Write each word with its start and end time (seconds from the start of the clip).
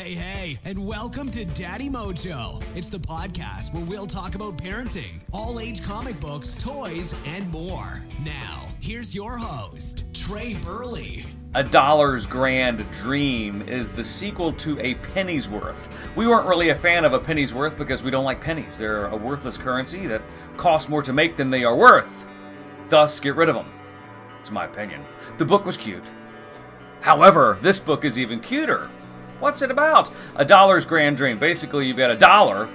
Hey, 0.00 0.14
hey, 0.14 0.58
and 0.64 0.86
welcome 0.86 1.30
to 1.30 1.44
Daddy 1.44 1.90
Mojo. 1.90 2.62
It's 2.74 2.88
the 2.88 2.96
podcast 2.96 3.74
where 3.74 3.84
we'll 3.84 4.06
talk 4.06 4.34
about 4.34 4.56
parenting, 4.56 5.20
all 5.30 5.60
age 5.60 5.82
comic 5.82 6.18
books, 6.18 6.54
toys, 6.54 7.14
and 7.26 7.50
more. 7.50 8.02
Now, 8.24 8.66
here's 8.80 9.14
your 9.14 9.36
host, 9.36 10.04
Trey 10.14 10.54
Burley. 10.64 11.26
A 11.52 11.62
Dollar's 11.62 12.26
Grand 12.26 12.90
Dream 12.92 13.60
is 13.68 13.90
the 13.90 14.02
sequel 14.02 14.54
to 14.54 14.80
A 14.80 14.94
Penny's 14.94 15.50
Worth. 15.50 15.90
We 16.16 16.26
weren't 16.26 16.48
really 16.48 16.70
a 16.70 16.74
fan 16.74 17.04
of 17.04 17.12
A 17.12 17.18
Penny's 17.18 17.52
Worth 17.52 17.76
because 17.76 18.02
we 18.02 18.10
don't 18.10 18.24
like 18.24 18.40
pennies. 18.40 18.78
They're 18.78 19.08
a 19.08 19.16
worthless 19.16 19.58
currency 19.58 20.06
that 20.06 20.22
costs 20.56 20.88
more 20.88 21.02
to 21.02 21.12
make 21.12 21.36
than 21.36 21.50
they 21.50 21.62
are 21.62 21.76
worth. 21.76 22.26
Thus, 22.88 23.20
get 23.20 23.36
rid 23.36 23.50
of 23.50 23.54
them. 23.54 23.70
It's 24.40 24.50
my 24.50 24.64
opinion. 24.64 25.04
The 25.36 25.44
book 25.44 25.66
was 25.66 25.76
cute. 25.76 26.06
However, 27.02 27.58
this 27.60 27.78
book 27.78 28.06
is 28.06 28.18
even 28.18 28.40
cuter. 28.40 28.88
What's 29.40 29.62
it 29.62 29.70
about? 29.70 30.10
A 30.36 30.44
Dollar's 30.44 30.84
Grand 30.84 31.16
Dream. 31.16 31.38
Basically, 31.38 31.86
you've 31.86 31.96
got 31.96 32.10
a 32.10 32.16
dollar 32.16 32.68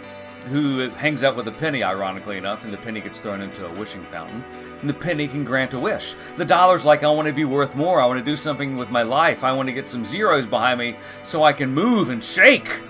who 0.48 0.90
hangs 0.90 1.24
out 1.24 1.36
with 1.36 1.48
a 1.48 1.52
penny, 1.52 1.84
ironically 1.84 2.38
enough, 2.38 2.64
and 2.64 2.74
the 2.74 2.78
penny 2.78 3.02
gets 3.02 3.20
thrown 3.20 3.42
into 3.42 3.66
a 3.66 3.74
wishing 3.74 4.04
fountain. 4.06 4.44
And 4.82 4.90
the 4.90 4.94
penny 4.94 5.28
can 5.28 5.44
grant 5.44 5.76
a 5.76 5.80
wish. 5.80 6.16
The 6.36 6.46
dollar's 6.46 6.86
like, 6.86 7.04
I 7.04 7.10
want 7.10 7.28
to 7.28 7.34
be 7.34 7.46
worth 7.46 7.76
more. 7.76 8.02
I 8.02 8.06
want 8.08 8.18
to 8.18 8.26
do 8.26 8.36
something 8.36 8.78
with 8.78 8.90
my 8.90 9.04
life. 9.04 9.44
I 9.44 9.54
want 9.54 9.70
to 9.70 9.74
get 9.74 9.88
some 9.88 10.04
zeros 10.04 10.48
behind 10.48 10.80
me 10.80 10.98
so 11.24 11.44
I 11.44 11.54
can 11.54 11.72
move 11.72 12.10
and 12.10 12.24
shake. 12.24 12.82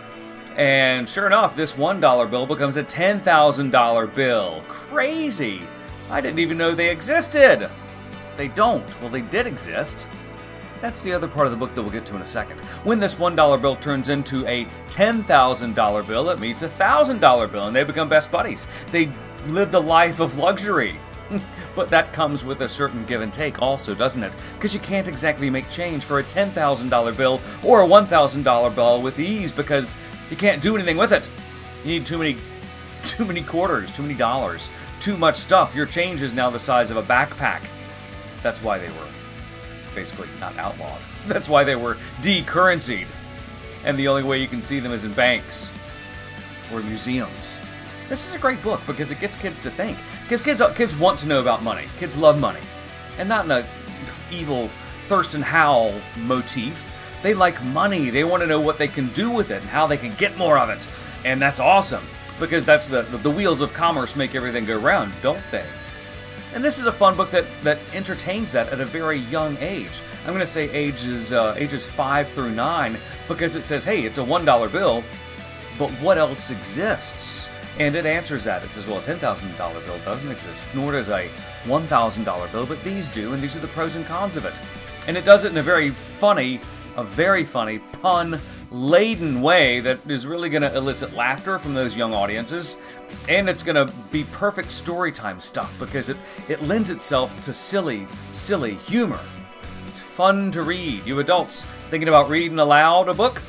And 0.56 1.08
sure 1.08 1.28
enough, 1.28 1.56
this 1.56 1.74
$1 1.74 2.30
bill 2.32 2.46
becomes 2.46 2.78
a 2.78 2.84
$10,000 2.84 4.16
bill. 4.16 4.64
Crazy. 4.70 5.62
I 6.10 6.22
didn't 6.22 6.40
even 6.40 6.58
know 6.58 6.74
they 6.74 6.90
existed. 6.90 7.70
They 8.38 8.48
don't. 8.48 8.88
Well, 9.02 9.10
they 9.10 9.22
did 9.22 9.48
exist. 9.48 10.08
That's 10.82 11.04
the 11.04 11.14
other 11.14 11.28
part 11.28 11.48
of 11.48 11.52
the 11.52 11.58
book 11.58 11.74
that 11.74 11.82
we'll 11.82 11.92
get 11.92 12.06
to 12.08 12.16
in 12.16 12.22
a 12.22 12.28
second. 12.28 12.60
When 12.84 13.00
this 13.00 13.16
$1 13.16 13.62
bill 13.62 13.76
turns 13.78 14.10
into 14.10 14.46
a 14.46 14.66
$10,000 14.90 16.08
bill, 16.08 16.30
it 16.30 16.40
meets 16.40 16.64
a 16.64 16.70
$1,000 16.70 17.52
bill, 17.52 17.68
and 17.68 17.76
they 17.76 17.84
become 17.84 18.10
best 18.10 18.32
buddies. 18.32 18.68
They 18.92 19.10
live 19.48 19.72
the 19.72 19.82
life 19.82 20.20
of 20.20 20.38
luxury. 20.38 21.00
but 21.76 21.90
that 21.90 22.14
comes 22.14 22.46
with 22.46 22.62
a 22.62 22.70
certain 22.70 23.06
give 23.06 23.22
and 23.22 23.34
take, 23.34 23.62
also, 23.62 23.96
doesn't 23.96 24.24
it? 24.24 24.36
Because 24.54 24.74
you 24.74 24.80
can't 24.80 25.08
exactly 25.08 25.50
make 25.50 25.70
change 25.70 26.04
for 26.04 26.20
a 26.20 26.24
$10,000 26.24 27.18
bill 27.18 27.42
or 27.64 27.84
a 27.84 27.88
$1,000 27.88 28.76
bill 28.76 29.02
with 29.02 29.20
ease 29.20 29.52
because 29.52 29.98
you 30.30 30.36
can't 30.36 30.62
do 30.62 30.76
anything 30.76 30.98
with 30.98 31.12
it. 31.12 31.28
You 31.84 31.92
need 31.92 32.06
too 32.06 32.18
many 32.18 32.38
too 33.06 33.24
many 33.24 33.42
quarters, 33.42 33.92
too 33.92 34.02
many 34.02 34.16
dollars, 34.16 34.72
too 35.00 35.16
much 35.16 35.36
stuff. 35.36 35.76
Your 35.76 35.86
change 35.86 36.24
is 36.24 36.34
now 36.34 36.50
the 36.50 36.58
size 36.58 36.90
of 36.90 36.98
a 36.98 37.04
backpack. 37.04 37.64
That's 38.42 38.64
why 38.64 38.80
they 38.80 38.90
were 38.90 39.08
basically 39.96 40.30
not 40.40 40.58
outlawed. 40.58 41.00
That's 41.28 41.50
why 41.50 41.64
they 41.64 41.76
were 41.76 41.98
decurrencyed. 42.22 43.08
And 43.84 43.98
the 43.98 44.08
only 44.08 44.24
way 44.24 44.40
you 44.40 44.48
can 44.48 44.62
see 44.62 44.80
them 44.80 44.92
is 44.92 45.06
in 45.06 45.14
banks 45.14 45.72
or 46.74 46.82
museums. 46.82 47.60
This 48.10 48.28
is 48.28 48.36
a 48.36 48.40
great 48.40 48.62
book 48.62 48.82
because 48.86 49.12
it 49.12 49.20
gets 49.20 49.36
kids 49.36 49.58
to 49.60 49.72
think. 49.72 49.98
Because 50.24 50.42
kids, 50.42 50.62
kids 50.76 50.96
want 50.96 51.20
to 51.20 51.28
know 51.28 51.40
about 51.40 51.64
money. 51.64 51.88
Kids 51.98 52.16
love 52.16 52.40
money. 52.40 52.62
And 53.18 53.30
not 53.30 53.46
in 53.46 53.52
a 53.52 53.68
evil 54.32 54.70
Thurston 55.08 55.42
Howell 55.42 56.00
motif. 56.18 56.92
They 57.24 57.34
like 57.34 57.64
money. 57.66 58.10
They 58.10 58.24
want 58.24 58.42
to 58.42 58.48
know 58.48 58.60
what 58.60 58.78
they 58.78 58.88
can 58.88 59.12
do 59.14 59.32
with 59.32 59.50
it 59.50 59.62
and 59.62 59.70
how 59.70 59.88
they 59.88 59.98
can 59.98 60.14
get 60.16 60.38
more 60.38 60.58
of 60.58 60.70
it. 60.70 60.88
And 61.24 61.42
that's 61.42 61.60
awesome 61.60 62.06
because 62.40 62.66
that's 62.66 62.88
the, 62.88 63.04
the, 63.04 63.18
the 63.18 63.32
wheels 63.32 63.62
of 63.62 63.74
commerce 63.74 64.16
make 64.16 64.36
everything 64.36 64.66
go 64.66 64.78
round, 64.78 65.14
don't 65.22 65.42
they? 65.52 65.66
And 66.56 66.64
this 66.64 66.80
is 66.80 66.88
a 66.88 66.92
fun 66.92 67.18
book 67.18 67.30
that, 67.32 67.46
that 67.64 67.80
entertains 67.94 68.54
that 68.54 68.70
at 68.70 68.80
a 68.80 68.86
very 68.86 69.18
young 69.18 69.58
age. 69.58 70.02
I'm 70.22 70.30
going 70.30 70.40
to 70.40 70.48
say 70.48 70.72
ages 70.72 71.34
uh, 71.34 71.54
ages 71.58 71.86
five 71.86 72.30
through 72.30 72.52
nine 72.52 72.98
because 73.28 73.58
it 73.58 73.64
says, 73.64 73.84
hey, 73.84 74.06
it's 74.06 74.20
a 74.20 74.24
one 74.24 74.46
dollar 74.46 74.70
bill, 74.70 75.04
but 75.78 75.92
what 76.00 76.18
else 76.18 76.52
exists? 76.52 77.50
And 77.78 77.94
it 77.94 78.06
answers 78.06 78.46
that. 78.46 78.64
It 78.64 78.72
says, 78.72 78.88
well, 78.88 79.00
a 79.00 79.04
ten 79.04 79.20
thousand 79.20 79.56
dollar 79.58 79.82
bill 79.82 80.00
doesn't 80.06 80.32
exist, 80.32 80.70
nor 80.74 80.94
does 80.94 81.10
a 81.10 81.28
one 81.66 81.88
thousand 81.88 82.24
dollar 82.24 82.48
bill, 82.48 82.66
but 82.66 82.82
these 82.86 83.10
do, 83.10 83.34
and 83.34 83.44
these 83.44 83.58
are 83.58 83.60
the 83.60 83.68
pros 83.68 83.98
and 83.98 84.06
cons 84.06 84.38
of 84.38 84.46
it. 84.46 84.54
And 85.08 85.18
it 85.18 85.26
does 85.26 85.44
it 85.44 85.52
in 85.52 85.58
a 85.58 85.64
very 85.64 85.90
funny, 85.90 86.62
a 86.96 87.04
very 87.04 87.44
funny 87.44 87.80
pun 87.80 88.42
laden 88.76 89.42
way 89.42 89.80
that 89.80 90.00
is 90.10 90.28
really 90.28 90.50
going 90.50 90.62
to 90.62 90.76
elicit 90.76 91.14
laughter 91.14 91.58
from 91.58 91.74
those 91.74 91.96
young 91.96 92.14
audiences. 92.14 92.78
And 93.30 93.50
it's 93.50 93.64
going 93.64 93.88
to 93.88 93.92
be 94.12 94.26
perfect 94.26 94.72
story 94.72 95.12
time 95.12 95.40
stuff 95.40 95.74
because 95.80 96.10
it, 96.10 96.18
it 96.50 96.62
lends 96.62 96.90
itself 96.92 97.40
to 97.44 97.54
silly, 97.54 98.08
silly 98.32 98.76
humor. 98.76 99.22
It's 99.88 100.00
fun 100.00 100.52
to 100.52 100.64
read. 100.64 101.06
You 101.06 101.20
adults 101.20 101.68
thinking 101.90 102.10
about 102.10 102.30
reading 102.30 102.60
aloud 102.60 103.08
a 103.08 103.14
book? 103.14 103.42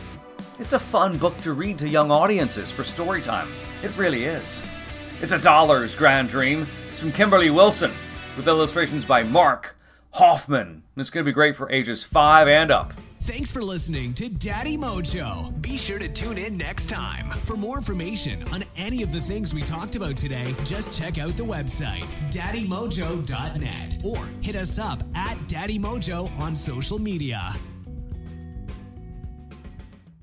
It's 0.58 0.72
a 0.72 0.78
fun 0.78 1.18
book 1.18 1.36
to 1.38 1.52
read 1.52 1.78
to 1.80 1.88
young 1.88 2.10
audiences 2.10 2.70
for 2.70 2.84
story 2.84 3.20
time. 3.20 3.52
It 3.82 3.96
really 3.96 4.24
is. 4.24 4.62
It's 5.20 5.32
a 5.32 5.38
dollar's 5.38 5.96
grand 5.96 6.28
dream. 6.28 6.68
It's 6.92 7.00
from 7.00 7.12
Kimberly 7.12 7.50
Wilson 7.50 7.92
with 8.36 8.48
illustrations 8.48 9.04
by 9.04 9.22
Mark 9.22 9.76
Hoffman. 10.12 10.82
It's 10.96 11.10
going 11.10 11.24
to 11.24 11.28
be 11.28 11.34
great 11.34 11.56
for 11.56 11.70
ages 11.70 12.04
5 12.04 12.48
and 12.48 12.70
up. 12.70 12.92
Thanks 13.26 13.50
for 13.50 13.60
listening 13.60 14.14
to 14.14 14.28
Daddy 14.28 14.76
Mojo. 14.76 15.60
Be 15.60 15.76
sure 15.76 15.98
to 15.98 16.06
tune 16.06 16.38
in 16.38 16.56
next 16.56 16.88
time. 16.88 17.28
For 17.40 17.56
more 17.56 17.76
information 17.76 18.40
on 18.52 18.62
any 18.76 19.02
of 19.02 19.12
the 19.12 19.18
things 19.20 19.52
we 19.52 19.62
talked 19.62 19.96
about 19.96 20.16
today, 20.16 20.54
just 20.64 20.96
check 20.96 21.18
out 21.18 21.36
the 21.36 21.42
website, 21.42 22.04
daddymojo.net, 22.30 24.04
or 24.04 24.24
hit 24.42 24.54
us 24.54 24.78
up 24.78 25.02
at 25.16 25.36
Daddy 25.48 25.76
Mojo 25.76 26.30
on 26.38 26.54
social 26.54 27.00
media. 27.00 27.52